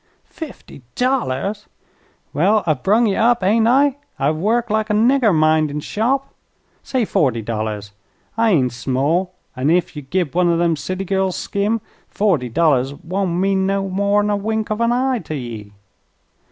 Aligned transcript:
"Fifty 0.25 0.81
dollars!" 0.95 1.67
"Well, 2.33 2.63
I've 2.65 2.81
brung 2.81 3.05
ye 3.05 3.15
up, 3.15 3.43
hain't 3.43 3.67
I?" 3.67 3.97
"I've 4.17 4.37
worked 4.37 4.71
like 4.71 4.89
a 4.89 4.93
nigger, 4.95 5.31
mindin' 5.31 5.79
shop." 5.79 6.33
"Say 6.81 7.05
forty 7.05 7.43
dollars. 7.43 7.91
I 8.35 8.49
ain't 8.49 8.73
small, 8.73 9.35
an' 9.55 9.69
ef 9.69 9.95
ye 9.95 10.01
git 10.01 10.33
one 10.33 10.49
o' 10.49 10.57
them 10.57 10.75
city 10.75 11.05
gals, 11.05 11.35
Skim, 11.35 11.81
forty 12.07 12.49
dollars 12.49 12.95
won't 12.95 13.33
mean 13.35 13.67
no 13.67 13.87
more'n 13.89 14.31
a 14.31 14.35
wink 14.35 14.71
of 14.71 14.81
an 14.81 14.91
eye 14.91 15.19
to 15.19 15.35
ye." 15.35 15.71